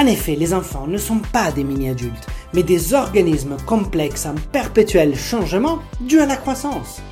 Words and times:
En 0.00 0.06
effet, 0.06 0.34
les 0.34 0.54
enfants 0.54 0.86
ne 0.86 0.96
sont 0.96 1.18
pas 1.30 1.52
des 1.52 1.62
mini-adultes, 1.62 2.26
mais 2.54 2.62
des 2.62 2.94
organismes 2.94 3.58
complexes 3.66 4.24
en 4.24 4.34
perpétuel 4.50 5.14
changement 5.14 5.80
dû 6.00 6.20
à 6.20 6.24
la 6.24 6.36
croissance. 6.36 7.02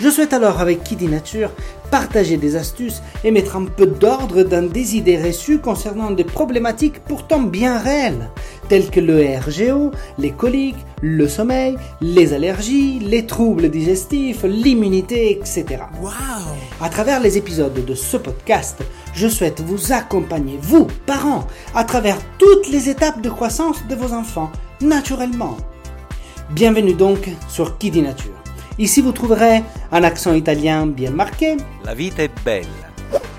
Je 0.00 0.10
souhaite 0.10 0.34
alors 0.34 0.60
avec 0.60 0.84
Kiddy 0.84 1.06
Nature 1.06 1.50
partager 1.90 2.36
des 2.36 2.56
astuces 2.56 3.00
et 3.24 3.30
mettre 3.30 3.56
un 3.56 3.64
peu 3.64 3.86
d'ordre 3.86 4.42
dans 4.42 4.68
des 4.70 4.96
idées 4.96 5.16
reçues 5.16 5.60
concernant 5.60 6.10
des 6.10 6.24
problématiques 6.24 7.00
pourtant 7.00 7.40
bien 7.40 7.78
réelles, 7.78 8.28
telles 8.68 8.90
que 8.90 9.00
le 9.00 9.24
RGO, 9.38 9.92
les 10.18 10.32
coliques, 10.32 10.84
le 11.00 11.28
sommeil, 11.28 11.78
les 12.02 12.34
allergies, 12.34 12.98
les 12.98 13.24
troubles 13.24 13.70
digestifs, 13.70 14.42
l'immunité, 14.42 15.30
etc. 15.30 15.64
Wow 16.02 16.10
À 16.82 16.90
travers 16.90 17.20
les 17.20 17.38
épisodes 17.38 17.82
de 17.82 17.94
ce 17.94 18.18
podcast, 18.18 18.82
je 19.16 19.28
souhaite 19.28 19.60
vous 19.62 19.92
accompagner, 19.92 20.58
vous, 20.60 20.86
parents, 21.06 21.46
à 21.74 21.84
travers 21.84 22.18
toutes 22.38 22.68
les 22.68 22.90
étapes 22.90 23.22
de 23.22 23.30
croissance 23.30 23.82
de 23.88 23.94
vos 23.94 24.12
enfants, 24.12 24.52
naturellement. 24.82 25.56
Bienvenue 26.50 26.92
donc 26.92 27.30
sur 27.48 27.78
Kiddy 27.78 28.02
Nature. 28.02 28.34
Ici, 28.78 29.00
vous 29.00 29.12
trouverez 29.12 29.62
un 29.90 30.04
accent 30.04 30.34
italien 30.34 30.86
bien 30.86 31.10
marqué, 31.10 31.56
La 31.84 31.94
vita 31.94 32.22
è 32.22 32.30
bella. 32.44 32.68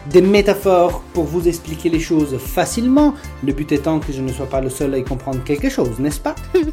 des 0.10 0.22
métaphores 0.22 1.02
pour 1.14 1.26
vous 1.26 1.48
expliquer 1.48 1.90
les 1.90 2.00
choses 2.00 2.38
facilement, 2.40 3.14
le 3.46 3.54
but 3.54 3.72
étant 3.72 4.00
que 4.00 4.12
je 4.12 4.22
ne 4.22 4.32
sois 4.34 4.48
pas 4.50 4.62
le 4.62 4.70
seul 4.72 4.96
à 4.96 4.98
y 4.98 5.04
comprendre 5.04 5.44
quelque 5.44 5.70
chose, 5.70 6.00
n'est-ce 6.00 6.20
pas? 6.20 6.36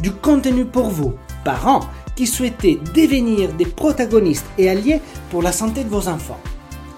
Du 0.00 0.10
contenu 0.12 0.64
pour 0.66 0.88
vous, 0.90 1.14
parents, 1.44 1.80
qui 2.14 2.26
souhaitez 2.26 2.78
devenir 2.94 3.52
des 3.54 3.64
protagonistes 3.66 4.46
et 4.58 4.68
alliés 4.68 5.00
pour 5.30 5.42
la 5.42 5.50
santé 5.50 5.82
de 5.82 5.88
vos 5.88 6.08
enfants. 6.08 6.38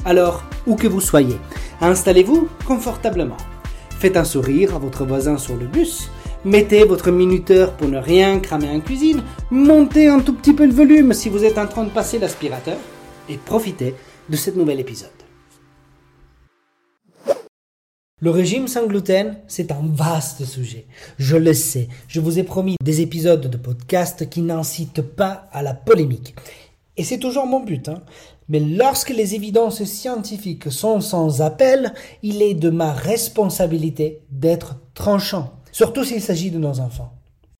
Alors, 0.06 0.44
où 0.68 0.76
que 0.76 0.86
vous 0.86 1.00
soyez, 1.00 1.36
installez-vous 1.80 2.48
confortablement. 2.64 3.36
Faites 3.98 4.16
un 4.16 4.22
sourire 4.22 4.76
à 4.76 4.78
votre 4.78 5.04
voisin 5.04 5.36
sur 5.36 5.56
le 5.56 5.66
bus. 5.66 6.10
Mettez 6.44 6.84
votre 6.84 7.10
minuteur 7.10 7.72
pour 7.72 7.88
ne 7.88 7.98
rien 7.98 8.38
cramer 8.38 8.70
en 8.70 8.78
cuisine. 8.78 9.24
Montez 9.50 10.06
un 10.06 10.20
tout 10.20 10.32
petit 10.32 10.52
peu 10.52 10.64
le 10.64 10.72
volume 10.72 11.12
si 11.12 11.28
vous 11.28 11.44
êtes 11.44 11.58
en 11.58 11.66
train 11.66 11.82
de 11.82 11.90
passer 11.90 12.20
l'aspirateur. 12.20 12.76
Et 13.28 13.36
profitez 13.36 13.96
de 14.28 14.36
cet 14.36 14.54
nouvel 14.54 14.78
épisode. 14.78 15.10
Le 18.22 18.30
régime 18.30 18.68
sans 18.68 18.86
gluten, 18.86 19.36
c'est 19.48 19.72
un 19.72 19.82
vaste 19.82 20.44
sujet. 20.44 20.86
Je 21.18 21.36
le 21.36 21.52
sais. 21.52 21.88
Je 22.06 22.20
vous 22.20 22.38
ai 22.38 22.44
promis 22.44 22.76
des 22.80 23.00
épisodes 23.00 23.50
de 23.50 23.56
podcast 23.56 24.30
qui 24.30 24.40
n'incitent 24.40 25.02
pas 25.02 25.48
à 25.52 25.62
la 25.62 25.74
polémique. 25.74 26.36
Et 26.96 27.04
c'est 27.04 27.18
toujours 27.18 27.46
mon 27.46 27.60
but. 27.60 27.88
Hein. 27.88 28.02
Mais 28.48 28.60
lorsque 28.60 29.10
les 29.10 29.34
évidences 29.34 29.84
scientifiques 29.84 30.70
sont 30.70 31.00
sans 31.00 31.42
appel, 31.42 31.92
il 32.22 32.42
est 32.42 32.54
de 32.54 32.70
ma 32.70 32.92
responsabilité 32.92 34.22
d'être 34.30 34.76
tranchant, 34.94 35.52
surtout 35.72 36.04
s'il 36.04 36.22
s'agit 36.22 36.50
de 36.50 36.58
nos 36.58 36.80
enfants. 36.80 37.12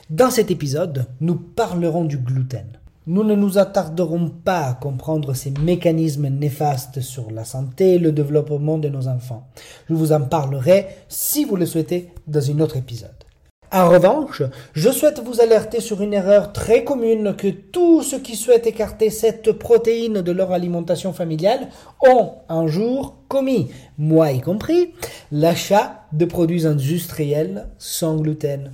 Dans 0.09 0.31
cet 0.31 0.51
épisode, 0.51 1.07
nous 1.21 1.35
parlerons 1.35 2.05
du 2.05 2.19
gluten. 2.19 2.79
Nous 3.09 3.25
ne 3.25 3.35
nous 3.35 3.59
attarderons 3.59 4.29
pas 4.29 4.67
à 4.67 4.75
comprendre 4.75 5.35
ces 5.35 5.53
mécanismes 5.63 6.29
néfastes 6.29 7.01
sur 7.01 7.31
la 7.31 7.45
santé 7.45 7.95
et 7.95 7.99
le 7.99 8.13
développement 8.13 8.79
de 8.79 8.89
nos 8.89 9.07
enfants. 9.07 9.49
Je 9.89 9.95
vous 9.95 10.13
en 10.13 10.23
parlerai, 10.23 10.87
si 11.09 11.45
vous 11.45 11.57
le 11.57 11.67
souhaitez, 11.67 12.13
dans 12.27 12.51
un 12.51 12.61
autre 12.61 12.77
épisode. 12.77 13.26
En 13.73 13.89
revanche, 13.89 14.43
je 14.75 14.91
souhaite 14.91 15.19
vous 15.19 15.41
alerter 15.41 15.81
sur 15.81 16.01
une 16.01 16.15
erreur 16.15 16.53
très 16.53 16.85
commune 16.85 17.35
que 17.37 17.49
tous 17.49 18.03
ceux 18.03 18.21
qui 18.21 18.37
souhaitent 18.37 18.67
écarter 18.67 19.11
cette 19.11 19.53
protéine 19.53 20.23
de 20.23 20.33
leur 20.33 20.53
alimentation 20.53 21.13
familiale 21.13 21.69
ont 22.01 22.35
un 22.49 22.69
jour 22.69 23.17
commis, 23.29 23.71
moi 23.99 24.31
y 24.31 24.41
compris, 24.41 24.93
l'achat 25.33 26.05
de 26.13 26.25
produits 26.25 26.67
industriels 26.67 27.69
sans 27.79 28.17
gluten. 28.17 28.73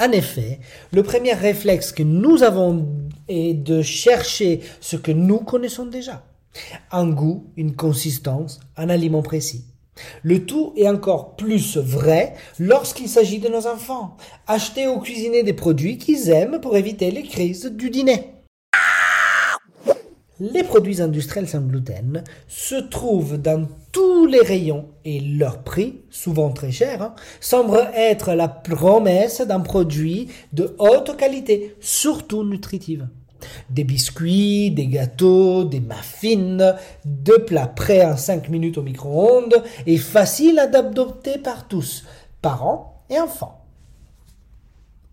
En 0.00 0.10
effet, 0.10 0.58
le 0.92 1.02
premier 1.04 1.32
réflexe 1.32 1.92
que 1.92 2.02
nous 2.02 2.42
avons 2.42 2.86
est 3.28 3.54
de 3.54 3.82
chercher 3.82 4.60
ce 4.80 4.96
que 4.96 5.12
nous 5.12 5.38
connaissons 5.38 5.86
déjà. 5.86 6.24
Un 6.90 7.08
goût, 7.08 7.46
une 7.56 7.76
consistance, 7.76 8.58
un 8.76 8.88
aliment 8.88 9.22
précis. 9.22 9.64
Le 10.22 10.44
tout 10.44 10.72
est 10.76 10.88
encore 10.88 11.36
plus 11.36 11.76
vrai 11.76 12.34
lorsqu'il 12.58 13.08
s'agit 13.08 13.38
de 13.38 13.48
nos 13.48 13.66
enfants. 13.66 14.16
Acheter 14.46 14.88
ou 14.88 15.00
cuisiner 15.00 15.42
des 15.42 15.52
produits 15.52 15.98
qu'ils 15.98 16.30
aiment 16.30 16.60
pour 16.60 16.76
éviter 16.76 17.10
les 17.10 17.22
crises 17.22 17.66
du 17.66 17.90
dîner. 17.90 18.32
Les 20.38 20.64
produits 20.64 21.00
industriels 21.00 21.48
sans 21.48 21.62
gluten 21.62 22.22
se 22.46 22.74
trouvent 22.74 23.38
dans 23.38 23.66
tous 23.90 24.26
les 24.26 24.40
rayons 24.40 24.90
et 25.06 25.18
leur 25.20 25.62
prix, 25.62 26.02
souvent 26.10 26.50
très 26.50 26.70
cher, 26.70 27.00
hein, 27.00 27.14
semble 27.40 27.88
être 27.94 28.34
la 28.34 28.48
promesse 28.48 29.40
d'un 29.40 29.60
produit 29.60 30.28
de 30.52 30.76
haute 30.78 31.16
qualité, 31.16 31.74
surtout 31.80 32.44
nutritive. 32.44 33.08
Des 33.70 33.84
biscuits, 33.84 34.70
des 34.70 34.86
gâteaux, 34.86 35.64
des 35.64 35.80
muffins, 35.80 36.76
deux 37.04 37.44
plats 37.44 37.66
prêts 37.66 38.04
en 38.04 38.16
5 38.16 38.48
minutes 38.48 38.78
au 38.78 38.82
micro-ondes 38.82 39.62
et 39.86 39.98
faciles 39.98 40.58
à 40.58 40.64
adopter 40.76 41.38
par 41.38 41.68
tous, 41.68 42.04
parents 42.42 43.02
et 43.10 43.18
enfants. 43.18 43.64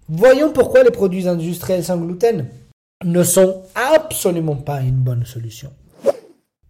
Voyons 0.10 0.52
pourquoi 0.52 0.84
les 0.84 0.92
produits 0.92 1.28
industriels 1.28 1.84
sans 1.84 1.98
gluten 1.98 2.48
ne 3.04 3.24
sont 3.24 3.64
absolument 3.76 4.56
pas 4.56 4.82
une 4.82 4.98
bonne 4.98 5.26
solution. 5.26 5.72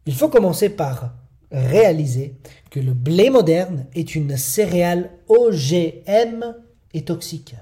Il 0.05 0.13
faut 0.13 0.29
commencer 0.29 0.69
par 0.69 1.13
réaliser 1.51 2.35
que 2.69 2.79
le 2.79 2.93
blé 2.93 3.29
moderne 3.29 3.85
est 3.95 4.15
une 4.15 4.37
céréale 4.37 5.11
OGM 5.27 6.55
et 6.93 7.03
toxique. 7.03 7.55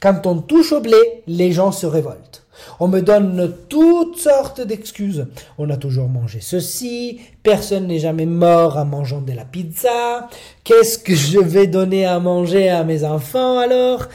Quand 0.00 0.26
on 0.26 0.40
touche 0.40 0.72
au 0.72 0.80
blé, 0.80 0.96
les 1.26 1.52
gens 1.52 1.72
se 1.72 1.86
révoltent. 1.86 2.46
On 2.78 2.88
me 2.88 3.00
donne 3.00 3.54
toutes 3.68 4.18
sortes 4.18 4.60
d'excuses. 4.60 5.26
On 5.58 5.70
a 5.70 5.76
toujours 5.76 6.08
mangé 6.08 6.40
ceci, 6.40 7.20
personne 7.42 7.86
n'est 7.86 7.98
jamais 7.98 8.26
mort 8.26 8.76
en 8.76 8.84
mangeant 8.84 9.20
de 9.20 9.32
la 9.32 9.44
pizza. 9.44 10.28
Qu'est-ce 10.64 10.98
que 10.98 11.14
je 11.14 11.38
vais 11.38 11.66
donner 11.66 12.06
à 12.06 12.18
manger 12.20 12.68
à 12.68 12.84
mes 12.84 13.04
enfants 13.04 13.58
alors? 13.58 14.06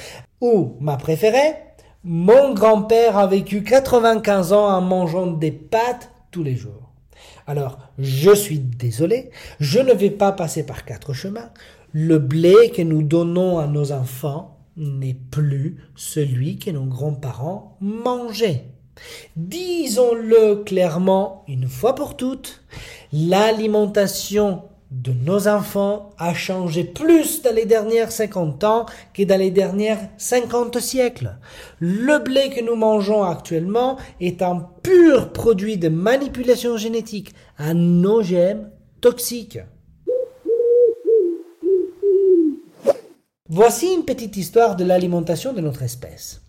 Ou, 0.42 0.76
ma 0.80 0.98
préférée, 0.98 1.56
mon 2.04 2.54
grand-père 2.54 3.18
a 3.18 3.28
vécu 3.28 3.64
95 3.64 4.54
ans 4.54 4.68
en 4.68 4.82
mangeant 4.82 5.28
des 5.28 5.52
pâtes 5.52 6.12
tous 6.32 6.44
les 6.44 6.56
jours. 6.56 6.92
Alors, 7.48 7.80
je 8.00 8.32
suis 8.32 8.60
désolé, 8.60 9.30
je 9.60 9.80
ne 9.80 9.94
vais 9.94 10.10
pas 10.10 10.32
passer 10.32 10.66
par 10.66 10.86
quatre 10.86 11.14
chemins. 11.14 11.50
Le 11.94 12.18
blé 12.18 12.72
que 12.76 12.82
nous 12.82 13.04
donnons 13.04 13.60
à 13.60 13.68
nos 13.68 13.92
enfants 13.92 14.55
n'est 14.78 15.18
plus 15.32 15.78
celui 15.96 16.58
que 16.58 16.72
nos 16.72 16.86
grands-parents 16.86 17.78
mangeaient. 17.80 18.66
Disons-le 19.36 20.64
clairement 20.64 21.44
une 21.48 21.68
fois 21.68 21.96
pour 21.96 22.16
toutes, 22.16 22.64
l'alimentation 23.12 24.64
de 24.92 25.12
nos 25.12 25.48
enfants 25.48 26.12
a 26.18 26.34
changé 26.34 26.84
plus 26.84 27.42
dans 27.42 27.54
les 27.54 27.66
dernières 27.66 28.12
50 28.12 28.64
ans 28.64 28.86
que 29.14 29.24
dans 29.24 29.40
les 29.40 29.52
dernières 29.52 30.10
50 30.18 30.80
siècles. 30.80 31.36
Le 31.80 32.20
blé 32.20 32.50
que 32.50 32.64
nous 32.64 32.76
mangeons 32.76 33.24
actuellement 33.24 33.98
est 34.22 34.42
un 34.42 34.70
pur 34.84 35.34
produit 35.34 35.78
de 35.78 35.90
manipulation 35.90 36.78
génétique, 36.78 37.34
un 37.58 38.04
OGM 38.04 38.70
toxique. 39.02 39.60
Voici 43.48 43.94
une 43.94 44.06
petite 44.06 44.38
histoire 44.38 44.76
de 44.76 44.84
l'alimentation 44.84 45.54
de 45.54 45.62
notre 45.62 45.84
espèce. 45.84 46.42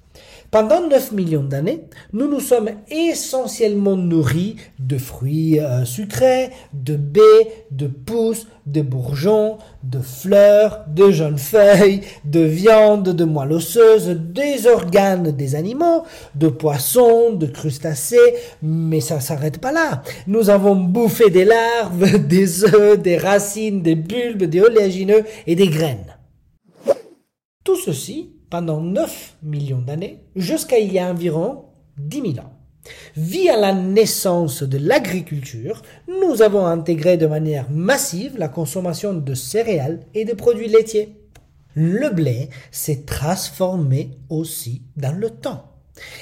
Pendant 0.50 0.88
9 0.88 1.12
millions 1.12 1.42
d'années, 1.42 1.82
nous 2.14 2.26
nous 2.26 2.40
sommes 2.40 2.70
essentiellement 2.90 3.96
nourris 3.96 4.56
de 4.78 4.96
fruits 4.96 5.60
euh, 5.60 5.84
sucrés, 5.84 6.48
de 6.72 6.96
baies, 6.96 7.66
de 7.70 7.86
pousses, 7.86 8.46
de 8.64 8.80
bourgeons, 8.80 9.58
de 9.82 9.98
fleurs, 9.98 10.86
de 10.88 11.10
jeunes 11.10 11.36
feuilles, 11.36 12.00
de 12.24 12.40
viande, 12.40 13.10
de 13.10 13.24
moelle 13.24 13.52
osseuse, 13.52 14.08
des 14.08 14.66
organes 14.66 15.32
des 15.32 15.54
animaux, 15.54 16.04
de 16.34 16.48
poissons, 16.48 17.32
de 17.32 17.44
crustacés, 17.44 18.36
mais 18.62 19.02
ça 19.02 19.20
s'arrête 19.20 19.58
pas 19.58 19.72
là. 19.72 20.02
Nous 20.26 20.48
avons 20.48 20.76
bouffé 20.76 21.28
des 21.28 21.44
larves, 21.44 22.26
des 22.26 22.64
œufs, 22.64 22.98
des 22.98 23.18
racines, 23.18 23.82
des 23.82 23.96
bulbes, 23.96 24.44
des 24.44 24.62
oléagineux 24.62 25.24
et 25.46 25.56
des 25.56 25.68
graines. 25.68 26.15
Tout 27.66 27.74
ceci 27.74 28.30
pendant 28.48 28.80
9 28.80 29.38
millions 29.42 29.80
d'années 29.80 30.20
jusqu'à 30.36 30.78
il 30.78 30.92
y 30.92 31.00
a 31.00 31.10
environ 31.10 31.64
10 31.98 32.34
000 32.34 32.38
ans. 32.38 32.52
Via 33.16 33.56
la 33.56 33.72
naissance 33.72 34.62
de 34.62 34.78
l'agriculture, 34.78 35.82
nous 36.06 36.42
avons 36.42 36.64
intégré 36.64 37.16
de 37.16 37.26
manière 37.26 37.68
massive 37.68 38.38
la 38.38 38.46
consommation 38.46 39.14
de 39.14 39.34
céréales 39.34 39.98
et 40.14 40.24
de 40.24 40.32
produits 40.32 40.68
laitiers. 40.68 41.08
Le 41.74 42.08
blé 42.10 42.50
s'est 42.70 43.02
transformé 43.04 44.12
aussi 44.30 44.82
dans 44.96 45.18
le 45.18 45.30
temps. 45.30 45.64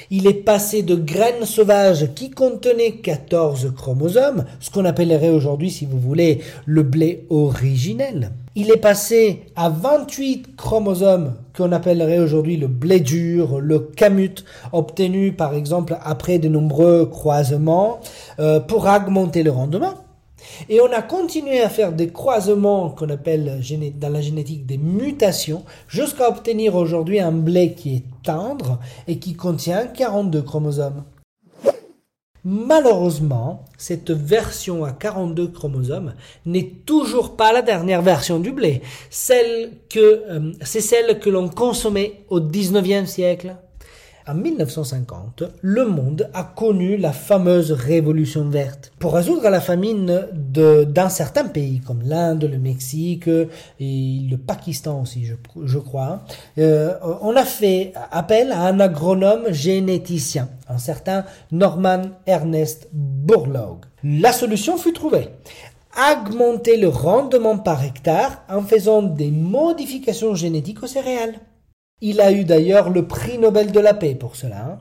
Il 0.09 0.27
est 0.27 0.45
passé 0.45 0.83
de 0.83 0.95
graines 0.95 1.45
sauvages 1.45 2.15
qui 2.15 2.31
contenaient 2.31 2.97
14 3.03 3.75
chromosomes, 3.77 4.47
ce 4.61 4.71
qu'on 4.71 4.87
appellerait 4.87 5.29
aujourd'hui, 5.29 5.71
si 5.71 5.85
vous 5.85 6.01
voulez, 6.01 6.41
le 6.65 6.85
blé 6.85 7.27
originel. 7.29 8.31
Il 8.57 8.71
est 8.71 8.77
passé 8.77 9.47
à 9.57 9.69
28 9.69 10.55
chromosomes 10.55 11.35
qu'on 11.57 11.73
appellerait 11.73 12.21
aujourd'hui 12.21 12.57
le 12.57 12.69
blé 12.69 13.01
dur, 13.01 13.59
le 13.59 13.81
camut, 13.81 14.45
obtenu 14.73 15.33
par 15.33 15.55
exemple 15.55 15.99
après 16.05 16.39
de 16.39 16.49
nombreux 16.49 17.07
croisements 17.07 17.99
euh, 18.39 18.61
pour 18.61 18.87
augmenter 18.87 19.43
le 19.43 19.51
rendement. 19.51 19.95
Et 20.69 20.81
on 20.81 20.93
a 20.93 21.03
continué 21.03 21.63
à 21.63 21.69
faire 21.69 21.91
des 21.91 22.11
croisements 22.11 22.91
qu'on 22.91 23.11
appelle 23.11 23.61
dans 23.99 24.13
la 24.13 24.21
génétique 24.21 24.67
des 24.67 24.79
mutations 24.79 25.65
jusqu'à 25.89 26.29
obtenir 26.29 26.77
aujourd'hui 26.77 27.19
un 27.19 27.33
blé 27.33 27.73
qui 27.73 27.97
est 27.97 28.03
tendre 28.23 28.79
et 29.09 29.19
qui 29.19 29.35
contient 29.35 29.87
42 29.89 30.43
chromosomes. 30.43 31.03
Malheureusement, 32.47 33.65
cette 33.79 34.11
version 34.11 34.85
à 34.85 34.93
42 34.93 35.49
chromosomes 35.49 36.13
n'est 36.45 36.73
toujours 36.85 37.37
pas 37.37 37.55
la 37.55 37.63
dernière 37.63 38.03
version 38.03 38.39
du 38.39 38.53
blé. 38.53 38.83
Celle 39.09 39.71
que, 39.89 40.25
euh, 40.29 40.53
c'est 40.61 40.83
celle 40.83 41.19
que 41.21 41.31
l'on 41.31 41.49
consommait 41.49 42.25
au 42.29 42.41
19e 42.41 43.07
siècle. 43.07 43.57
En 44.27 44.33
1950, 44.33 45.43
le 45.61 45.85
monde 45.85 46.31
a 46.33 46.45
connu 46.45 46.97
la 46.97 47.13
fameuse 47.13 47.73
révolution 47.73 48.49
verte. 48.49 48.91
Pour 48.99 49.13
résoudre 49.13 49.51
la 49.51 49.61
famine 49.61 50.27
de, 50.33 50.85
dans 50.85 51.11
certains 51.11 51.45
pays 51.45 51.81
comme 51.81 52.01
l'Inde, 52.03 52.45
le 52.51 52.57
Mexique 52.59 53.29
et 53.29 54.21
le 54.31 54.37
Pakistan 54.39 55.03
aussi, 55.03 55.27
je, 55.27 55.79
crois, 55.79 56.25
euh, 56.57 56.95
on 57.21 57.37
a 57.37 57.45
fait 57.45 57.93
appel 58.11 58.51
à 58.53 58.63
un 58.63 58.81
agronome 58.81 59.53
généticien, 59.53 60.49
un 60.71 60.79
certain 60.79 61.27
Norman 61.53 62.05
Ernest 62.27 62.89
Borlaug. 62.95 63.81
La 64.05 64.33
solution 64.33 64.79
fut 64.79 64.95
trouvée 64.95 65.29
augmenter 66.13 66.77
le 66.77 66.89
rendement 66.89 67.59
par 67.59 67.85
hectare 67.85 68.43
en 68.49 68.63
faisant 68.63 69.03
des 69.03 69.31
modifications 69.31 70.35
génétiques 70.35 70.83
aux 70.83 70.89
céréales. 70.89 71.35
Il 72.07 72.21
a 72.21 72.33
eu 72.33 72.45
d'ailleurs 72.45 72.91
le 72.91 73.07
prix 73.07 73.39
Nobel 73.39 73.73
de 73.73 73.81
la 73.81 73.95
paix 73.95 74.15
pour 74.15 74.37
cela. 74.37 74.79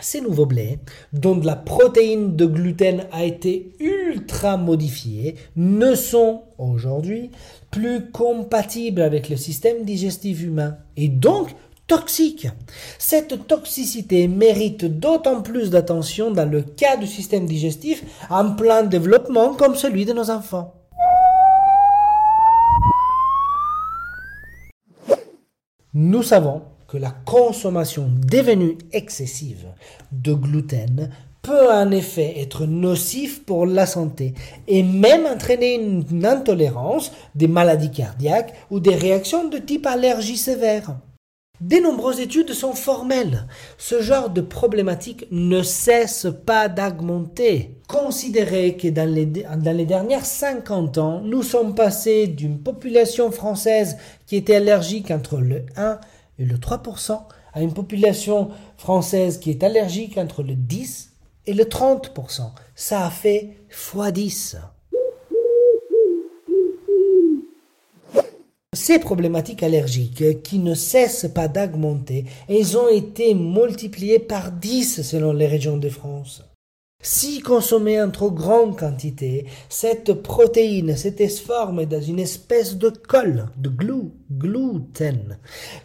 Ces 0.00 0.20
nouveaux 0.20 0.46
blés, 0.46 0.78
dont 1.12 1.40
la 1.40 1.56
protéine 1.56 2.36
de 2.36 2.46
gluten 2.46 3.06
a 3.10 3.24
été 3.24 3.72
ultra 3.80 4.56
modifiée, 4.56 5.34
ne 5.56 5.96
sont 5.96 6.42
aujourd'hui 6.56 7.32
plus 7.72 8.12
compatibles 8.12 9.02
avec 9.02 9.28
le 9.28 9.36
système 9.36 9.84
digestif 9.84 10.40
humain 10.40 10.76
et 10.96 11.08
donc 11.08 11.48
toxiques. 11.88 12.46
Cette 13.00 13.48
toxicité 13.48 14.28
mérite 14.28 14.84
d'autant 14.84 15.42
plus 15.42 15.70
d'attention 15.70 16.30
dans 16.30 16.48
le 16.48 16.62
cas 16.62 16.96
du 16.96 17.08
système 17.08 17.46
digestif 17.46 18.04
en 18.30 18.54
plein 18.54 18.84
développement 18.84 19.52
comme 19.52 19.74
celui 19.74 20.04
de 20.04 20.12
nos 20.12 20.30
enfants. 20.30 20.77
Nous 25.94 26.22
savons 26.22 26.62
que 26.86 26.98
la 26.98 27.10
consommation 27.10 28.10
devenue 28.30 28.76
excessive 28.92 29.66
de 30.12 30.34
gluten 30.34 31.10
peut 31.40 31.72
en 31.72 31.90
effet 31.92 32.40
être 32.40 32.66
nocif 32.66 33.42
pour 33.46 33.64
la 33.64 33.86
santé 33.86 34.34
et 34.66 34.82
même 34.82 35.24
entraîner 35.24 35.76
une 35.76 36.26
intolérance, 36.26 37.12
des 37.34 37.48
maladies 37.48 37.90
cardiaques 37.90 38.54
ou 38.70 38.80
des 38.80 38.96
réactions 38.96 39.48
de 39.48 39.56
type 39.56 39.86
allergie 39.86 40.36
sévère. 40.36 40.98
De 41.60 41.76
nombreuses 41.78 42.20
études 42.20 42.52
sont 42.52 42.72
formelles. 42.72 43.48
Ce 43.78 44.00
genre 44.00 44.30
de 44.30 44.40
problématique 44.40 45.26
ne 45.32 45.62
cesse 45.62 46.28
pas 46.46 46.68
d'augmenter. 46.68 47.74
Considérez 47.88 48.76
que 48.76 48.86
dans 48.86 49.12
les, 49.12 49.26
dans 49.26 49.76
les 49.76 49.84
dernières 49.84 50.24
50 50.24 50.98
ans, 50.98 51.20
nous 51.20 51.42
sommes 51.42 51.74
passés 51.74 52.28
d'une 52.28 52.60
population 52.60 53.32
française 53.32 53.96
qui 54.26 54.36
était 54.36 54.54
allergique 54.54 55.10
entre 55.10 55.38
le 55.38 55.66
1 55.76 55.98
et 56.38 56.44
le 56.44 56.58
3% 56.58 57.22
à 57.52 57.60
une 57.60 57.74
population 57.74 58.50
française 58.76 59.40
qui 59.40 59.50
est 59.50 59.64
allergique 59.64 60.16
entre 60.16 60.44
le 60.44 60.54
10 60.54 61.12
et 61.46 61.54
le 61.54 61.64
30%. 61.64 62.52
Ça 62.76 63.04
a 63.04 63.10
fait 63.10 63.56
x10. 63.72 64.58
Ces 68.78 69.00
problématiques 69.00 69.64
allergiques 69.64 70.40
qui 70.44 70.60
ne 70.60 70.72
cessent 70.72 71.26
pas 71.34 71.48
d'augmenter, 71.48 72.26
elles 72.48 72.78
ont 72.78 72.88
été 72.88 73.34
multipliées 73.34 74.20
par 74.20 74.52
10 74.52 75.02
selon 75.02 75.32
les 75.32 75.48
régions 75.48 75.78
de 75.78 75.88
France. 75.88 76.44
Si 77.02 77.40
consommée 77.40 78.00
en 78.00 78.12
trop 78.12 78.30
grande 78.30 78.78
quantité, 78.78 79.46
cette 79.68 80.12
protéine 80.12 80.96
s'était 80.96 81.28
formée 81.28 81.86
dans 81.86 82.00
une 82.00 82.20
espèce 82.20 82.76
de 82.76 82.90
colle, 82.90 83.48
de 83.56 83.68
glue, 83.68 84.12
gluten, 84.30 85.38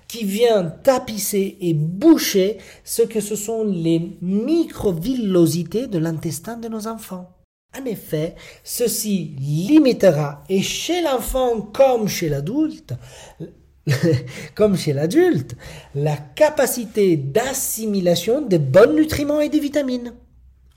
qui 0.07 0.23
vient 0.23 0.63
tapisser 0.83 1.57
et 1.61 1.73
boucher 1.73 2.59
ce 2.83 3.01
que 3.01 3.21
ce 3.21 3.35
sont 3.35 3.63
les 3.63 4.17
microvillosités 4.21 5.87
de 5.87 5.97
l'intestin 5.97 6.57
de 6.57 6.67
nos 6.67 6.85
enfants. 6.85 7.27
En 7.79 7.85
effet, 7.85 8.35
ceci 8.63 9.35
limitera, 9.39 10.43
et 10.47 10.61
chez 10.61 11.01
l'enfant 11.01 11.59
comme 11.61 12.07
chez 12.07 12.29
l'adulte, 12.29 12.93
comme 14.55 14.77
chez 14.77 14.93
l'adulte, 14.93 15.55
la 15.95 16.15
capacité 16.15 17.17
d'assimilation 17.17 18.41
des 18.41 18.59
bons 18.59 18.93
nutriments 18.93 19.41
et 19.41 19.49
des 19.49 19.59
vitamines. 19.59 20.13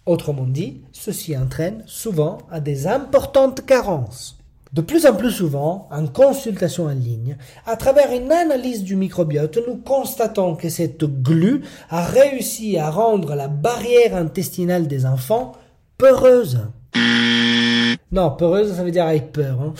Autrement 0.06 0.46
dit, 0.46 0.82
ceci 0.92 1.36
entraîne 1.36 1.82
souvent 1.86 2.38
à 2.50 2.60
des 2.60 2.86
importantes 2.86 3.66
carences. 3.66 4.38
De 4.72 4.80
plus 4.80 5.06
en 5.06 5.14
plus 5.14 5.30
souvent, 5.30 5.88
en 5.90 6.06
consultation 6.06 6.84
en 6.84 6.90
ligne, 6.90 7.36
à 7.66 7.76
travers 7.76 8.12
une 8.12 8.30
analyse 8.32 8.82
du 8.82 8.96
microbiote, 8.96 9.58
nous 9.66 9.76
constatons 9.76 10.54
que 10.54 10.68
cette 10.68 11.04
glu 11.04 11.62
a 11.88 12.04
réussi 12.04 12.78
à 12.78 12.90
rendre 12.90 13.34
la 13.34 13.48
barrière 13.48 14.16
intestinale 14.16 14.86
des 14.86 15.06
enfants 15.06 15.52
peureuse. 15.98 16.60
Non, 18.12 18.30
peureuse, 18.30 18.74
ça 18.74 18.82
veut 18.82 18.90
dire 18.90 19.06
avec 19.06 19.32
peur. 19.32 19.60
Hein. 19.60 19.74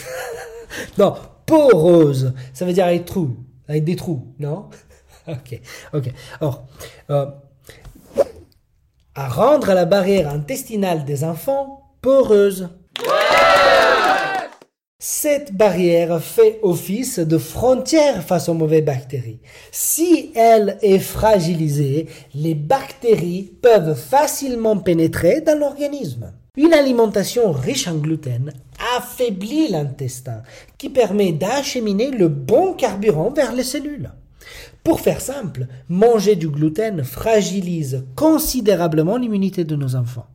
non, 0.99 1.15
poreuse, 1.47 2.35
ça 2.53 2.65
veut 2.65 2.73
dire 2.73 2.87
avec 2.87 3.05
trous, 3.05 3.37
avec 3.69 3.85
des 3.85 3.97
trous, 3.97 4.35
non? 4.39 4.67
Ok, 5.29 5.61
ok. 5.93 6.13
Or, 6.41 6.69
euh, 7.11 7.27
à 9.17 9.29
rendre 9.29 9.73
la 9.73 9.85
barrière 9.85 10.29
intestinale 10.29 11.05
des 11.05 11.25
enfants 11.25 11.91
poreuse. 12.01 12.69
Cette 15.01 15.53
barrière 15.53 16.23
fait 16.23 16.61
office 16.63 17.19
de 17.19 17.39
frontière 17.39 18.23
face 18.23 18.49
aux 18.49 18.55
mauvaises 18.55 18.85
bactéries. 18.85 19.41
Si 19.73 20.31
elle 20.37 20.79
est 20.83 21.01
fragilisée, 21.01 22.07
les 22.35 22.55
bactéries 22.55 23.51
peuvent 23.61 23.95
facilement 23.95 24.77
pénétrer 24.77 25.41
dans 25.41 25.59
l'organisme. 25.59 26.33
Une 26.57 26.73
alimentation 26.73 27.53
riche 27.53 27.87
en 27.87 27.97
gluten 27.97 28.51
affaiblit 28.97 29.69
l'intestin, 29.69 30.43
qui 30.79 30.89
permet 30.89 31.33
d'acheminer 31.33 32.11
le 32.11 32.29
bon 32.29 32.73
carburant 32.73 33.31
vers 33.31 33.53
les 33.53 33.63
cellules. 33.63 34.11
Pour 34.83 35.01
faire 35.01 35.21
simple, 35.21 35.67
manger 35.91 36.35
du 36.35 36.49
gluten 36.49 37.05
fragilise 37.05 38.07
considérablement 38.15 39.19
l'immunité 39.19 39.65
de 39.65 39.77
nos 39.77 39.97
enfants. 39.97 40.29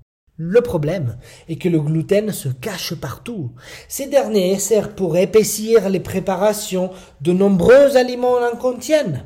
Le 0.44 0.62
problème 0.62 1.18
est 1.50 1.58
que 1.58 1.70
le 1.70 1.80
gluten 1.80 2.32
se 2.32 2.50
cache 2.50 2.96
partout. 2.96 3.51
Ces 3.88 4.08
derniers 4.08 4.58
servent 4.58 4.96
pour 4.96 5.16
épaissir 5.16 5.88
les 5.88 6.00
préparations. 6.00 6.90
De 7.22 7.32
nombreux 7.32 7.96
aliments 7.96 8.38
en 8.51 8.56
contiennent. 8.56 9.24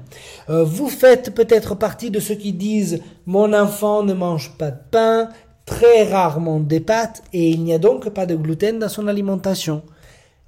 Euh, 0.50 0.66
vous 0.66 0.90
faites 0.90 1.34
peut-être 1.34 1.76
partie 1.76 2.12
de 2.12 2.20
ceux 2.20 2.36
qui 2.36 2.52
disent 2.52 3.02
mon 3.26 3.54
enfant 3.54 4.04
ne 4.04 4.14
mange 4.14 4.58
pas 4.58 4.72
de 4.72 4.80
pain, 4.92 5.30
très 5.66 6.04
rarement 6.04 6.60
des 6.60 6.80
pâtes 6.80 7.24
et 7.34 7.50
il 7.50 7.64
n'y 7.64 7.74
a 7.74 7.80
donc 7.80 8.10
pas 8.10 8.26
de 8.26 8.36
gluten 8.36 8.80
dans 8.80 8.90
son 8.90 9.08
alimentation. 9.08 9.84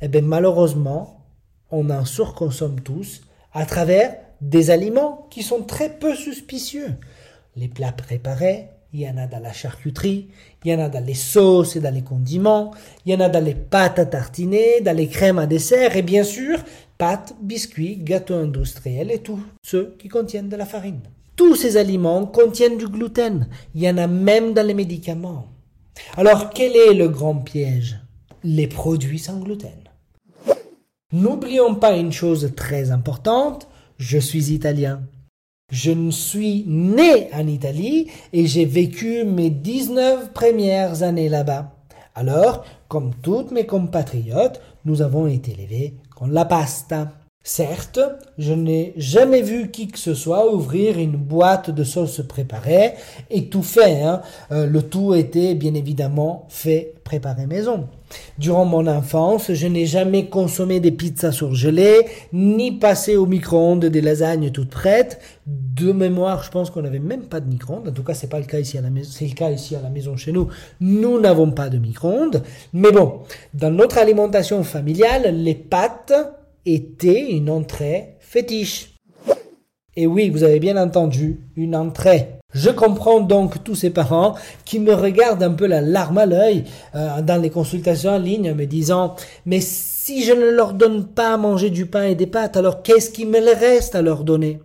Eh 0.01 0.07
bien 0.07 0.21
malheureusement, 0.21 1.25
on 1.71 1.89
en 1.89 2.05
surconsomme 2.05 2.81
tous 2.81 3.21
à 3.53 3.65
travers 3.65 4.15
des 4.41 4.69
aliments 4.69 5.27
qui 5.31 5.43
sont 5.43 5.63
très 5.63 5.89
peu 5.89 6.15
suspicieux. 6.15 6.93
Les 7.55 7.67
plats 7.67 7.91
préparés, 7.91 8.67
il 8.93 9.01
y 9.01 9.09
en 9.09 9.17
a 9.17 9.27
dans 9.27 9.39
la 9.39 9.51
charcuterie, 9.51 10.29
il 10.63 10.71
y 10.71 10.75
en 10.75 10.79
a 10.79 10.89
dans 10.89 11.03
les 11.03 11.15
sauces 11.15 11.75
et 11.75 11.79
dans 11.79 11.93
les 11.93 12.03
condiments, 12.03 12.71
il 13.05 13.11
y 13.11 13.15
en 13.15 13.19
a 13.19 13.29
dans 13.29 13.43
les 13.43 13.55
pâtes 13.55 13.99
à 13.99 14.05
tartiner, 14.05 14.81
dans 14.81 14.95
les 14.95 15.07
crèmes 15.07 15.39
à 15.39 15.47
dessert 15.47 15.95
et 15.95 16.03
bien 16.03 16.23
sûr, 16.23 16.59
pâtes, 16.97 17.35
biscuits, 17.41 17.97
gâteaux 17.97 18.35
industriels 18.35 19.11
et 19.11 19.19
tous 19.19 19.39
ceux 19.63 19.95
qui 19.99 20.07
contiennent 20.07 20.49
de 20.49 20.55
la 20.55 20.65
farine. 20.65 21.01
Tous 21.37 21.55
ces 21.55 21.77
aliments 21.77 22.25
contiennent 22.25 22.79
du 22.79 22.87
gluten. 22.87 23.47
Il 23.75 23.83
y 23.83 23.89
en 23.89 23.97
a 23.99 24.07
même 24.07 24.53
dans 24.53 24.65
les 24.65 24.73
médicaments. 24.73 25.45
Alors 26.17 26.49
quel 26.49 26.75
est 26.75 26.95
le 26.95 27.07
grand 27.07 27.35
piège? 27.35 27.99
Les 28.43 28.65
produits 28.67 29.19
sans 29.19 29.39
gluten. 29.39 29.69
N'oublions 31.13 31.75
pas 31.75 31.95
une 31.95 32.11
chose 32.11 32.51
très 32.55 32.89
importante, 32.89 33.67
je 33.99 34.17
suis 34.17 34.51
italien. 34.51 35.03
Je 35.71 35.91
ne 35.91 36.09
suis 36.09 36.63
né 36.65 37.29
en 37.33 37.45
Italie 37.45 38.07
et 38.33 38.47
j'ai 38.47 38.65
vécu 38.65 39.23
mes 39.23 39.51
19 39.51 40.33
premières 40.33 41.03
années 41.03 41.29
là-bas. 41.29 41.75
Alors, 42.15 42.65
comme 42.87 43.13
toutes 43.21 43.51
mes 43.51 43.67
compatriotes, 43.67 44.59
nous 44.85 45.03
avons 45.03 45.27
été 45.27 45.51
élevés 45.51 45.93
con 46.15 46.27
la 46.27 46.45
pasta. 46.45 47.11
Certes, 47.49 48.01
je 48.37 48.51
n'ai 48.51 48.93
jamais 48.97 49.41
vu 49.41 49.71
qui 49.71 49.87
que 49.87 49.97
ce 49.97 50.13
soit 50.13 50.53
ouvrir 50.53 50.99
une 50.99 51.15
boîte 51.15 51.69
de 51.69 51.85
sauce 51.85 52.19
préparée 52.27 52.95
et 53.29 53.47
tout 53.47 53.63
fait. 53.63 54.01
Hein. 54.01 54.21
Euh, 54.51 54.67
le 54.67 54.81
tout 54.81 55.13
était 55.13 55.55
bien 55.55 55.73
évidemment 55.73 56.45
fait 56.49 56.95
préparé 57.05 57.45
maison. 57.45 57.87
Durant 58.37 58.65
mon 58.65 58.85
enfance, 58.85 59.53
je 59.53 59.65
n'ai 59.65 59.85
jamais 59.85 60.25
consommé 60.25 60.81
des 60.81 60.91
pizzas 60.91 61.31
surgelées, 61.31 62.05
ni 62.33 62.73
passé 62.73 63.15
au 63.15 63.25
micro-ondes 63.25 63.85
des 63.85 64.01
lasagnes 64.01 64.51
toutes 64.51 64.71
prêtes. 64.71 65.21
De 65.45 65.93
mémoire, 65.93 66.43
je 66.43 66.51
pense 66.51 66.69
qu'on 66.69 66.81
n'avait 66.81 66.99
même 66.99 67.27
pas 67.27 67.39
de 67.39 67.47
micro-ondes. 67.47 67.87
En 67.87 67.93
tout 67.93 68.03
cas, 68.03 68.13
c'est 68.13 68.27
pas 68.27 68.39
le 68.39 68.45
cas 68.45 68.59
ici 68.59 68.77
à 68.77 68.81
la 68.81 68.89
maison. 68.89 69.09
C'est 69.09 69.25
le 69.25 69.35
cas 69.35 69.51
ici 69.51 69.73
à 69.73 69.81
la 69.81 69.89
maison 69.89 70.17
chez 70.17 70.33
nous. 70.33 70.49
Nous 70.81 71.17
n'avons 71.17 71.51
pas 71.51 71.69
de 71.69 71.77
micro-ondes. 71.77 72.43
Mais 72.73 72.91
bon, 72.91 73.21
dans 73.53 73.71
notre 73.71 73.99
alimentation 73.99 74.61
familiale, 74.63 75.33
les 75.33 75.55
pâtes 75.55 76.11
était 76.67 77.31
une 77.31 77.49
entrée 77.49 78.17
fétiche. 78.19 78.93
Et 79.95 80.05
oui, 80.05 80.29
vous 80.29 80.43
avez 80.43 80.59
bien 80.59 80.77
entendu, 80.77 81.39
une 81.55 81.75
entrée. 81.75 82.37
Je 82.53 82.69
comprends 82.69 83.19
donc 83.19 83.63
tous 83.63 83.75
ces 83.75 83.89
parents 83.89 84.35
qui 84.63 84.79
me 84.79 84.93
regardent 84.93 85.43
un 85.43 85.51
peu 85.51 85.65
la 85.65 85.81
larme 85.81 86.19
à 86.19 86.25
l'œil 86.25 86.65
euh, 86.95 87.21
dans 87.21 87.41
les 87.41 87.49
consultations 87.49 88.11
en 88.11 88.17
ligne 88.17 88.53
me 88.53 88.65
disant 88.65 89.15
mais 89.45 89.59
si 89.59 90.23
je 90.23 90.31
ne 90.33 90.51
leur 90.51 90.73
donne 90.73 91.07
pas 91.07 91.33
à 91.33 91.37
manger 91.37 91.69
du 91.69 91.85
pain 91.85 92.03
et 92.03 92.15
des 92.15 92.27
pâtes, 92.27 92.55
alors 92.57 92.83
qu'est-ce 92.83 93.09
qui 93.09 93.25
me 93.25 93.39
reste 93.39 93.95
à 93.95 94.01
leur 94.01 94.23
donner? 94.23 94.59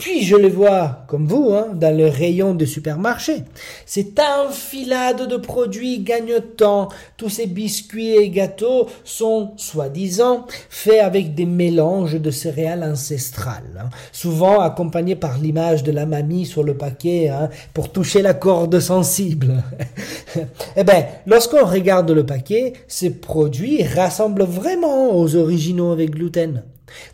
Puis 0.00 0.22
je 0.24 0.34
les 0.34 0.48
vois, 0.48 1.04
comme 1.08 1.26
vous, 1.26 1.52
hein, 1.52 1.68
dans 1.74 1.94
le 1.94 2.08
rayon 2.08 2.54
de 2.54 2.64
supermarché. 2.64 3.44
Cette 3.84 4.18
enfilade 4.18 5.28
de 5.28 5.36
produits 5.36 6.00
gagnotants, 6.00 6.88
tous 7.18 7.28
ces 7.28 7.46
biscuits 7.46 8.16
et 8.16 8.30
gâteaux 8.30 8.86
sont, 9.04 9.52
soi-disant, 9.58 10.46
faits 10.70 11.02
avec 11.02 11.34
des 11.34 11.44
mélanges 11.44 12.18
de 12.18 12.30
céréales 12.30 12.82
ancestrales, 12.82 13.78
hein, 13.78 13.90
souvent 14.10 14.60
accompagnés 14.60 15.16
par 15.16 15.36
l'image 15.36 15.82
de 15.82 15.92
la 15.92 16.06
mamie 16.06 16.46
sur 16.46 16.64
le 16.64 16.78
paquet 16.78 17.28
hein, 17.28 17.50
pour 17.74 17.92
toucher 17.92 18.22
la 18.22 18.32
corde 18.32 18.80
sensible. 18.80 19.62
eh 20.76 20.84
bien, 20.84 21.04
lorsqu'on 21.26 21.66
regarde 21.66 22.10
le 22.10 22.24
paquet, 22.24 22.72
ces 22.88 23.10
produits 23.10 23.84
rassemblent 23.84 24.44
vraiment 24.44 25.14
aux 25.14 25.36
originaux 25.36 25.92
avec 25.92 26.12
gluten. 26.12 26.62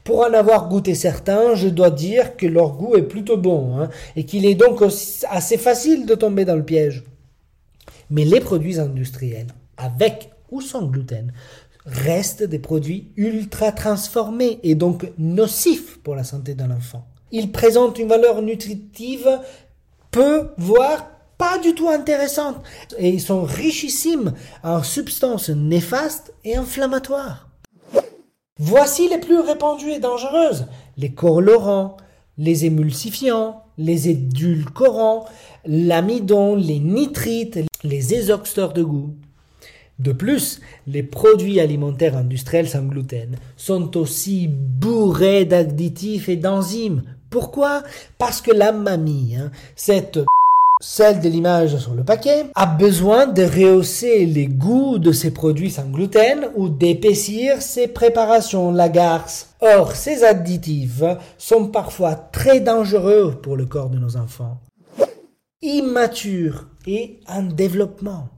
Pour 0.04 0.20
en 0.20 0.32
avoir 0.32 0.68
goûté 0.68 0.94
certains, 0.94 1.54
je 1.54 1.68
dois 1.68 1.90
dire 1.90 2.36
que 2.36 2.46
leur 2.46 2.72
goût 2.72 2.96
est 2.96 3.02
plutôt 3.02 3.36
bon, 3.36 3.78
hein, 3.78 3.88
et 4.16 4.24
qu'il 4.24 4.46
est 4.46 4.54
donc 4.54 4.82
assez 5.30 5.58
facile 5.58 6.06
de 6.06 6.14
tomber 6.14 6.44
dans 6.44 6.56
le 6.56 6.64
piège. 6.64 7.04
Mais 8.10 8.24
les 8.24 8.40
produits 8.40 8.78
industriels, 8.78 9.48
avec 9.76 10.30
ou 10.50 10.60
sans 10.60 10.86
gluten, 10.86 11.32
restent 11.86 12.42
des 12.42 12.58
produits 12.58 13.12
ultra 13.16 13.72
transformés 13.72 14.58
et 14.62 14.74
donc 14.74 15.10
nocifs 15.18 15.98
pour 15.98 16.16
la 16.16 16.24
santé 16.24 16.54
d'un 16.54 16.70
enfant. 16.70 17.06
Ils 17.32 17.52
présentent 17.52 17.98
une 17.98 18.08
valeur 18.08 18.42
nutritive 18.42 19.28
peu, 20.10 20.50
voire 20.58 21.10
pas 21.38 21.58
du 21.58 21.74
tout 21.74 21.88
intéressante, 21.88 22.62
et 22.98 23.10
ils 23.10 23.20
sont 23.20 23.42
richissimes 23.42 24.32
en 24.62 24.82
substances 24.82 25.50
néfastes 25.50 26.32
et 26.44 26.56
inflammatoires. 26.56 27.45
Voici 28.58 29.08
les 29.10 29.18
plus 29.18 29.38
répandues 29.38 29.92
et 29.92 29.98
dangereuses. 29.98 30.66
Les 30.96 31.12
colorants, 31.12 31.98
les 32.38 32.64
émulsifiants, 32.64 33.62
les 33.76 34.08
édulcorants, 34.08 35.26
l'amidon, 35.66 36.56
les 36.56 36.78
nitrites, 36.78 37.58
les 37.84 38.14
ésoxteurs 38.14 38.72
de 38.72 38.82
goût. 38.82 39.10
De 39.98 40.12
plus, 40.12 40.60
les 40.86 41.02
produits 41.02 41.60
alimentaires 41.60 42.16
industriels 42.16 42.68
sans 42.68 42.84
gluten 42.84 43.36
sont 43.58 43.94
aussi 43.98 44.48
bourrés 44.48 45.44
d'additifs 45.44 46.30
et 46.30 46.36
d'enzymes. 46.36 47.02
Pourquoi? 47.28 47.82
Parce 48.16 48.40
que 48.40 48.52
la 48.52 48.72
mamie, 48.72 49.36
hein, 49.38 49.50
cette 49.74 50.20
celle 50.80 51.20
de 51.20 51.28
l'image 51.28 51.78
sur 51.78 51.94
le 51.94 52.04
paquet, 52.04 52.46
a 52.54 52.66
besoin 52.66 53.26
de 53.26 53.42
rehausser 53.42 54.26
les 54.26 54.46
goûts 54.46 54.98
de 54.98 55.10
ses 55.10 55.30
produits 55.32 55.70
sans 55.70 55.88
gluten 55.88 56.50
ou 56.54 56.68
d'épaissir 56.68 57.62
ses 57.62 57.88
préparations, 57.88 58.72
la 58.72 58.90
garce. 58.90 59.54
Or, 59.62 59.92
ces 59.92 60.22
additifs 60.22 61.02
sont 61.38 61.68
parfois 61.68 62.14
très 62.14 62.60
dangereux 62.60 63.38
pour 63.42 63.56
le 63.56 63.64
corps 63.64 63.88
de 63.88 63.98
nos 63.98 64.16
enfants. 64.16 64.60
Immatures 65.62 66.66
et 66.86 67.20
en 67.26 67.42
développement. 67.42 68.28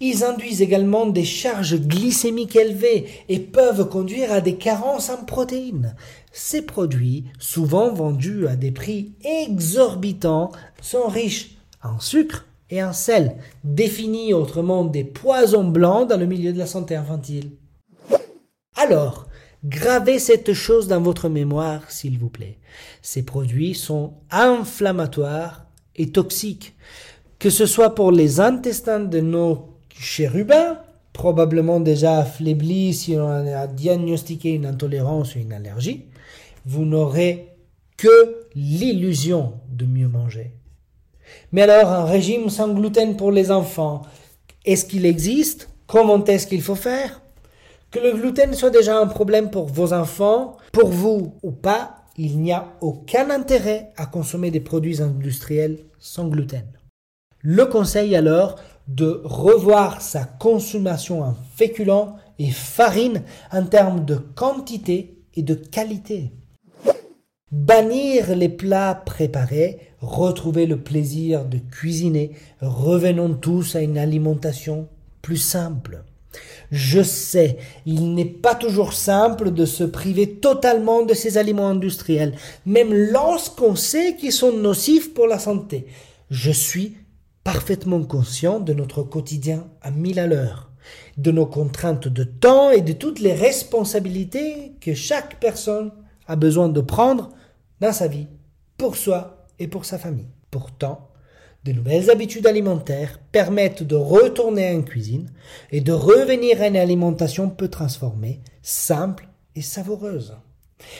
Ils 0.00 0.24
induisent 0.24 0.62
également 0.62 1.06
des 1.06 1.24
charges 1.24 1.78
glycémiques 1.78 2.56
élevées 2.56 3.06
et 3.28 3.40
peuvent 3.40 3.88
conduire 3.88 4.32
à 4.32 4.40
des 4.40 4.56
carences 4.56 5.10
en 5.10 5.24
protéines. 5.24 5.96
Ces 6.32 6.62
produits, 6.62 7.24
souvent 7.38 7.92
vendus 7.92 8.46
à 8.46 8.56
des 8.56 8.70
prix 8.70 9.12
exorbitants, 9.24 10.52
sont 10.80 11.08
riches 11.08 11.59
en 11.82 11.98
sucre 12.00 12.46
et 12.70 12.82
en 12.82 12.92
sel, 12.92 13.36
définis 13.64 14.32
autrement 14.32 14.84
des 14.84 15.04
poisons 15.04 15.64
blancs 15.64 16.08
dans 16.08 16.16
le 16.16 16.26
milieu 16.26 16.52
de 16.52 16.58
la 16.58 16.66
santé 16.66 16.94
infantile. 16.94 17.50
Alors, 18.76 19.26
gravez 19.64 20.18
cette 20.18 20.52
chose 20.52 20.88
dans 20.88 21.00
votre 21.00 21.28
mémoire, 21.28 21.90
s'il 21.90 22.18
vous 22.18 22.28
plaît. 22.28 22.58
Ces 23.02 23.24
produits 23.24 23.74
sont 23.74 24.14
inflammatoires 24.30 25.66
et 25.96 26.10
toxiques, 26.10 26.74
que 27.38 27.50
ce 27.50 27.66
soit 27.66 27.94
pour 27.94 28.12
les 28.12 28.40
intestins 28.40 29.00
de 29.00 29.20
nos 29.20 29.76
chérubins, 29.90 30.78
probablement 31.12 31.80
déjà 31.80 32.18
affaiblis 32.18 32.94
si 32.94 33.16
on 33.16 33.28
a 33.28 33.66
diagnostiqué 33.66 34.52
une 34.52 34.66
intolérance 34.66 35.34
ou 35.34 35.40
une 35.40 35.52
allergie, 35.52 36.06
vous 36.64 36.84
n'aurez 36.84 37.48
que 37.96 38.46
l'illusion 38.54 39.54
de 39.68 39.84
mieux 39.84 40.08
manger. 40.08 40.52
Mais 41.52 41.62
alors, 41.62 41.90
un 41.90 42.04
régime 42.04 42.50
sans 42.50 42.68
gluten 42.68 43.16
pour 43.16 43.32
les 43.32 43.50
enfants, 43.50 44.02
est-ce 44.64 44.84
qu'il 44.84 45.06
existe? 45.06 45.68
Comment 45.86 46.24
est-ce 46.24 46.46
qu'il 46.46 46.62
faut 46.62 46.74
faire? 46.74 47.20
Que 47.90 47.98
le 47.98 48.12
gluten 48.12 48.54
soit 48.54 48.70
déjà 48.70 48.98
un 48.98 49.06
problème 49.06 49.50
pour 49.50 49.66
vos 49.66 49.92
enfants, 49.92 50.56
pour 50.72 50.90
vous 50.90 51.34
ou 51.42 51.50
pas, 51.50 51.96
il 52.16 52.38
n'y 52.38 52.52
a 52.52 52.68
aucun 52.80 53.30
intérêt 53.30 53.92
à 53.96 54.06
consommer 54.06 54.50
des 54.50 54.60
produits 54.60 55.02
industriels 55.02 55.78
sans 55.98 56.28
gluten. 56.28 56.66
Le 57.40 57.66
conseil 57.66 58.14
alors 58.14 58.56
de 58.86 59.22
revoir 59.24 60.02
sa 60.02 60.24
consommation 60.24 61.22
en 61.22 61.34
féculents 61.56 62.16
et 62.38 62.50
farine 62.50 63.22
en 63.52 63.64
termes 63.64 64.04
de 64.04 64.16
quantité 64.16 65.24
et 65.34 65.42
de 65.42 65.54
qualité. 65.54 66.32
Bannir 67.52 68.36
les 68.36 68.48
plats 68.48 68.94
préparés, 68.94 69.80
retrouver 70.00 70.66
le 70.66 70.76
plaisir 70.76 71.44
de 71.44 71.58
cuisiner, 71.58 72.30
revenons 72.60 73.34
tous 73.34 73.74
à 73.74 73.80
une 73.80 73.98
alimentation 73.98 74.86
plus 75.20 75.36
simple. 75.36 76.04
Je 76.70 77.02
sais, 77.02 77.58
il 77.86 78.14
n'est 78.14 78.24
pas 78.24 78.54
toujours 78.54 78.92
simple 78.92 79.50
de 79.50 79.64
se 79.64 79.82
priver 79.82 80.34
totalement 80.34 81.04
de 81.04 81.12
ces 81.12 81.38
aliments 81.38 81.66
industriels, 81.66 82.36
même 82.66 82.94
lorsqu'on 82.94 83.74
sait 83.74 84.14
qu'ils 84.14 84.30
sont 84.30 84.52
nocifs 84.52 85.12
pour 85.12 85.26
la 85.26 85.40
santé. 85.40 85.86
Je 86.30 86.52
suis 86.52 86.98
parfaitement 87.42 88.04
conscients 88.04 88.60
de 88.60 88.74
notre 88.74 89.02
quotidien 89.02 89.66
à 89.82 89.90
mille 89.90 90.20
à 90.20 90.28
l'heure, 90.28 90.70
de 91.18 91.32
nos 91.32 91.46
contraintes 91.46 92.06
de 92.06 92.22
temps 92.22 92.70
et 92.70 92.80
de 92.80 92.92
toutes 92.92 93.18
les 93.18 93.34
responsabilités 93.34 94.74
que 94.80 94.94
chaque 94.94 95.40
personne 95.40 95.90
a 96.28 96.36
besoin 96.36 96.68
de 96.68 96.80
prendre 96.80 97.30
dans 97.80 97.92
sa 97.92 98.08
vie, 98.08 98.26
pour 98.76 98.96
soi 98.96 99.46
et 99.58 99.68
pour 99.68 99.84
sa 99.84 99.98
famille. 99.98 100.28
Pourtant, 100.50 101.08
de 101.64 101.72
nouvelles 101.72 102.10
habitudes 102.10 102.46
alimentaires 102.46 103.18
permettent 103.32 103.82
de 103.82 103.96
retourner 103.96 104.74
en 104.74 104.82
cuisine 104.82 105.30
et 105.70 105.80
de 105.80 105.92
revenir 105.92 106.62
à 106.62 106.68
une 106.68 106.76
alimentation 106.76 107.50
peu 107.50 107.68
transformée, 107.68 108.40
simple 108.62 109.28
et 109.54 109.62
savoureuse. 109.62 110.36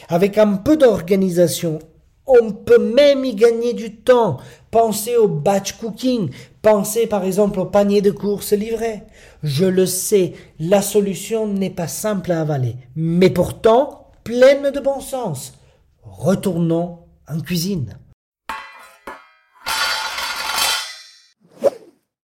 Avec 0.08 0.37
un 0.37 0.56
peu 0.56 0.76
d'organisation, 0.76 1.78
on 2.26 2.52
peut 2.52 2.78
même 2.78 3.25
y 3.25 3.34
gagner 3.34 3.72
du 3.72 3.96
temps. 3.96 4.37
Pensez 4.70 5.16
au 5.16 5.26
batch 5.26 5.72
cooking, 5.72 6.30
pensez 6.62 7.06
par 7.06 7.25
exemple 7.25 7.58
au 7.60 7.64
panier 7.64 8.02
de 8.02 8.10
courses 8.10 8.52
livré. 8.52 9.02
Je 9.42 9.64
le 9.64 9.87
sais, 9.87 10.34
la 10.58 10.82
solution 10.82 11.49
n'est 11.49 11.70
pas 11.70 11.88
simple 11.88 12.32
à 12.32 12.42
avaler, 12.42 12.76
mais 12.94 13.30
pourtant 13.30 14.08
pleine 14.22 14.70
de 14.70 14.80
bon 14.80 15.00
sens. 15.00 15.54
Retournons 16.02 16.99
en 17.28 17.40
cuisine. 17.40 17.99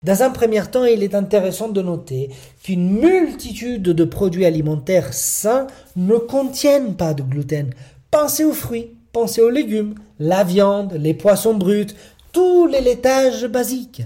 Dans 0.03 0.23
un 0.23 0.31
premier 0.31 0.63
temps, 0.71 0.85
il 0.85 1.03
est 1.03 1.15
intéressant 1.15 1.69
de 1.69 1.83
noter 1.83 2.31
qu'une 2.63 3.01
multitude 3.01 3.83
de 3.83 4.05
produits 4.05 4.45
alimentaires 4.45 5.13
sains 5.13 5.67
ne 5.97 6.17
contiennent 6.17 6.95
pas 6.95 7.13
de 7.13 7.23
gluten. 7.23 7.75
Pensez 8.11 8.45
aux 8.45 8.53
fruits, 8.53 8.97
pensez 9.13 9.41
aux 9.41 9.51
légumes, 9.51 9.97
la 10.19 10.45
viande, 10.45 10.93
les 10.93 11.15
poissons 11.15 11.55
bruts, 11.55 11.89
tous 12.33 12.67
les 12.67 12.81
laitages 12.81 13.47
basiques. 13.47 14.03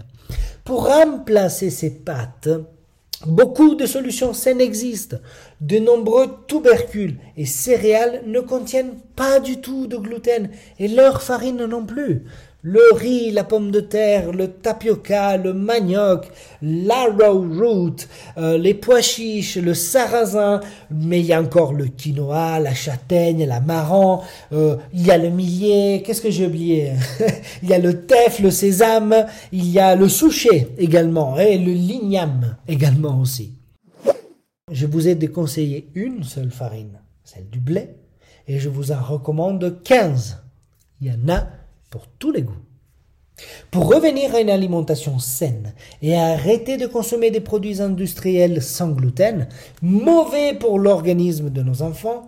Pour 0.65 0.87
remplacer 0.87 1.69
ces 1.69 1.91
pâtes, 1.91 2.49
beaucoup 3.27 3.75
de 3.75 3.87
solutions 3.87 4.33
saines 4.33 4.61
existent. 4.61 5.17
De 5.61 5.79
nombreux 5.79 6.29
tubercules 6.47 7.17
et 7.37 7.47
céréales 7.47 8.23
ne 8.27 8.41
contiennent 8.41 8.99
pas 9.17 9.41
du 9.41 9.61
tout 9.61 9.87
de 9.87 9.97
gluten 9.97 10.51
et 10.79 10.89
leur 10.89 11.23
farine 11.23 11.65
non 11.67 11.85
plus 11.85 12.25
le 12.63 12.81
riz, 12.95 13.31
la 13.31 13.45
pomme 13.45 13.71
de 13.71 13.81
terre, 13.81 14.33
le 14.33 14.49
tapioca, 14.49 15.37
le 15.39 15.55
manioc, 15.55 16.29
l'arrowroot, 16.61 18.07
euh, 18.37 18.59
les 18.59 18.75
pois 18.75 19.01
chiches, 19.01 19.57
le 19.57 19.73
sarrasin, 19.73 20.61
mais 20.91 21.21
il 21.21 21.27
y 21.27 21.33
a 21.33 21.41
encore 21.41 21.73
le 21.73 21.87
quinoa, 21.87 22.61
la 22.61 22.75
châtaigne, 22.75 23.47
la 23.47 23.61
marron, 23.61 24.21
euh, 24.53 24.77
il 24.93 25.07
y 25.07 25.11
a 25.11 25.17
le 25.17 25.31
millet, 25.31 26.03
qu'est-ce 26.05 26.21
que 26.21 26.31
j'ai 26.31 26.47
oublié? 26.47 26.93
Il 27.63 27.69
y 27.69 27.75
a 27.75 27.79
le 27.79 28.07
teff, 28.07 28.41
le 28.41 28.51
sésame, 28.51 29.27
il 29.53 29.71
y 29.71 29.79
a 29.79 29.95
le 29.95 30.09
souchet 30.09 30.69
également, 30.79 31.39
et 31.39 31.59
le 31.59 31.73
ligname 31.73 32.57
également 32.67 33.21
aussi. 33.21 33.55
Je 34.71 34.87
vous 34.87 35.09
ai 35.09 35.15
déconseillé 35.15 35.91
une 35.95 36.23
seule 36.25 36.51
farine, 36.51 37.01
celle 37.25 37.49
du 37.49 37.61
blé, 37.61 37.91
et 38.47 38.59
je 38.59 38.69
vous 38.69 38.93
en 38.93 39.03
recommande 39.03 39.83
15. 39.83 40.39
Il 41.01 41.09
y 41.09 41.11
en 41.11 41.33
a 41.33 41.47
pour 41.91 42.07
tous 42.19 42.33
les 42.33 42.43
goûts. 42.43 42.63
Pour 43.71 43.87
revenir 43.93 44.35
à 44.35 44.41
une 44.41 44.51
alimentation 44.51 45.19
saine 45.19 45.75
et 46.03 46.17
arrêter 46.17 46.77
de 46.77 46.87
consommer 46.87 47.31
des 47.31 47.41
produits 47.41 47.81
industriels 47.81 48.63
sans 48.63 48.91
gluten, 48.91 49.49
mauvais 49.83 50.55
pour 50.55 50.79
l'organisme 50.79 51.51
de 51.51 51.63
nos 51.63 51.83
enfants, 51.83 52.27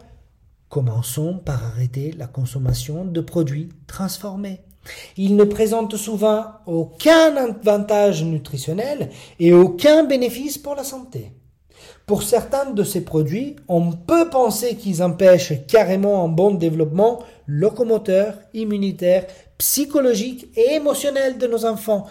commençons 0.68 1.38
par 1.38 1.64
arrêter 1.64 2.12
la 2.16 2.26
consommation 2.26 3.04
de 3.04 3.20
produits 3.20 3.68
transformés. 3.86 4.60
Ils 5.16 5.36
ne 5.36 5.44
présentent 5.44 5.96
souvent 5.96 6.44
aucun 6.66 7.36
avantage 7.36 8.24
nutritionnel 8.24 9.10
et 9.38 9.52
aucun 9.52 10.04
bénéfice 10.04 10.58
pour 10.58 10.74
la 10.74 10.82
santé. 10.82 11.32
Pour 12.06 12.24
certains 12.24 12.70
de 12.70 12.82
ces 12.82 13.04
produits, 13.04 13.56
on 13.68 13.92
peut 13.92 14.28
penser 14.28 14.76
qu'ils 14.76 15.02
empêchent 15.02 15.66
carrément 15.66 16.24
un 16.24 16.28
bon 16.28 16.52
développement 16.52 17.20
locomoteur, 17.46 18.34
immunitaire, 18.54 19.26
psychologique 19.62 20.48
et 20.56 20.74
émotionnel 20.74 21.38
de 21.38 21.46
nos 21.46 21.64
enfants. 21.64 22.08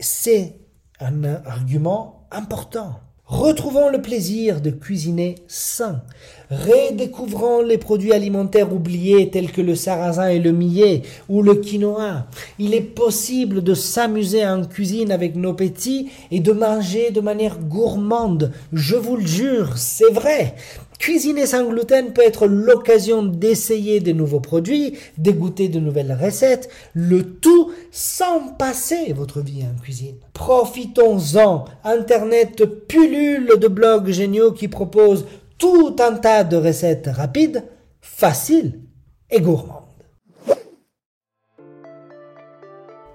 C'est 0.00 0.56
un 0.98 1.22
argument 1.46 2.26
important. 2.32 2.98
Retrouvons 3.24 3.88
le 3.88 4.02
plaisir 4.02 4.60
de 4.60 4.70
cuisiner 4.70 5.36
sain. 5.46 6.02
Redécouvrons 6.50 7.62
les 7.62 7.78
produits 7.78 8.12
alimentaires 8.12 8.74
oubliés 8.74 9.30
tels 9.30 9.52
que 9.52 9.60
le 9.60 9.76
sarrasin 9.76 10.28
et 10.28 10.40
le 10.40 10.50
millet 10.50 11.02
ou 11.28 11.40
le 11.40 11.54
quinoa. 11.54 12.26
Il 12.58 12.74
est 12.74 12.80
possible 12.80 13.62
de 13.62 13.74
s'amuser 13.74 14.44
en 14.44 14.64
cuisine 14.64 15.12
avec 15.12 15.36
nos 15.36 15.54
petits 15.54 16.10
et 16.32 16.40
de 16.40 16.50
manger 16.50 17.12
de 17.12 17.20
manière 17.20 17.60
gourmande. 17.60 18.52
Je 18.72 18.96
vous 18.96 19.16
le 19.16 19.26
jure, 19.26 19.78
c'est 19.78 20.12
vrai. 20.12 20.56
Cuisiner 21.02 21.46
sans 21.46 21.64
gluten 21.64 22.12
peut 22.12 22.22
être 22.22 22.46
l'occasion 22.46 23.24
d'essayer 23.24 23.98
de 23.98 24.12
nouveaux 24.12 24.38
produits, 24.38 24.96
dégoûter 25.18 25.66
de 25.66 25.80
nouvelles 25.80 26.16
recettes, 26.16 26.68
le 26.94 27.24
tout 27.24 27.72
sans 27.90 28.50
passer 28.56 29.12
votre 29.12 29.40
vie 29.40 29.64
en 29.64 29.82
cuisine. 29.82 30.14
Profitons-en. 30.32 31.64
Internet 31.82 32.64
pullule 32.86 33.58
de 33.58 33.66
blogs 33.66 34.10
géniaux 34.10 34.52
qui 34.52 34.68
proposent 34.68 35.26
tout 35.58 35.96
un 35.98 36.12
tas 36.12 36.44
de 36.44 36.56
recettes 36.56 37.10
rapides, 37.12 37.64
faciles 38.00 38.78
et 39.28 39.40
gourmandes. 39.40 39.81